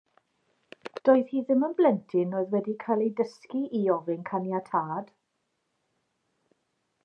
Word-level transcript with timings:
Doedd 1.09 1.33
hi 1.33 1.41
ddim 1.49 1.65
yn 1.67 1.75
blentyn 1.81 2.33
oedd 2.39 2.49
wedi 2.57 2.75
cael 2.85 3.05
ei 3.05 3.11
dysgu 3.21 3.61
i 3.81 3.83
ofyn 3.99 4.27
caniatâd. 4.31 5.15